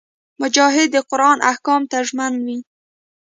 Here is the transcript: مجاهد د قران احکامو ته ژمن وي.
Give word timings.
مجاهد 0.41 0.87
د 0.93 0.97
قران 1.09 1.37
احکامو 1.51 1.89
ته 1.91 1.97
ژمن 2.07 2.33
وي. 2.45 2.57